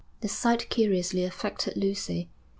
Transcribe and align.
The 0.21 0.27
sight 0.27 0.67
curiously 0.71 1.23
affected 1.25 1.77
Lucy. 1.77 2.27